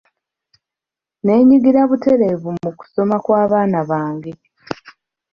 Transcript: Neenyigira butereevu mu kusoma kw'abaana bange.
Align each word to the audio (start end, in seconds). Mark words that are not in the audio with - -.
Neenyigira 1.23 1.81
butereevu 1.89 2.49
mu 2.63 2.69
kusoma 2.79 3.15
kw'abaana 3.23 3.79
bange. 3.89 4.31